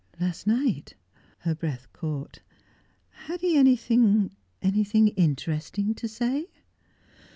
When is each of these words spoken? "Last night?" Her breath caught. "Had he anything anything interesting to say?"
"Last 0.19 0.47
night?" 0.47 0.95
Her 1.41 1.53
breath 1.53 1.85
caught. 1.93 2.39
"Had 3.27 3.41
he 3.41 3.55
anything 3.55 4.35
anything 4.59 5.09
interesting 5.09 5.93
to 5.93 6.07
say?" 6.07 6.47